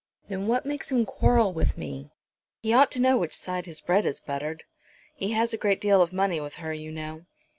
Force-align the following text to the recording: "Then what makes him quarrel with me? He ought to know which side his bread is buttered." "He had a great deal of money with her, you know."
"Then 0.29 0.47
what 0.47 0.65
makes 0.65 0.91
him 0.91 1.05
quarrel 1.05 1.53
with 1.53 1.77
me? 1.77 2.09
He 2.63 2.73
ought 2.73 2.89
to 2.93 2.99
know 2.99 3.19
which 3.19 3.35
side 3.35 3.67
his 3.67 3.81
bread 3.81 4.03
is 4.03 4.19
buttered." 4.19 4.63
"He 5.13 5.33
had 5.33 5.53
a 5.53 5.57
great 5.57 5.79
deal 5.79 6.01
of 6.01 6.11
money 6.11 6.39
with 6.41 6.55
her, 6.55 6.73
you 6.73 6.91
know." 6.91 7.27